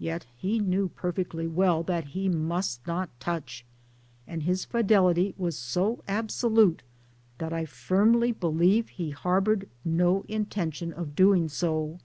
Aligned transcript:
Yet 0.00 0.26
he 0.36 0.60
ktiew 0.60 0.92
perfectly 0.96 1.46
well 1.46 1.84
that 1.84 2.06
he 2.18 2.28
must 2.28 2.84
not 2.84 3.10
touch; 3.20 3.64
and 4.26 4.42
his 4.42 4.64
fidelity 4.64 5.36
was 5.38 5.56
so 5.56 6.02
absolute 6.08 6.82
that 7.38 7.52
I 7.52 7.64
firmly 7.64 8.32
believe 8.32 8.88
he 8.88 9.10
harboured 9.10 9.68
no 9.84 10.24
intention 10.26 10.92
of 10.92 11.14
doing 11.14 11.48
so. 11.48 12.00